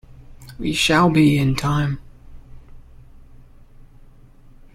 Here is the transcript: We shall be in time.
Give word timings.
We 0.57 0.73
shall 0.73 1.11
be 1.11 1.37
in 1.37 1.55
time. 1.55 1.99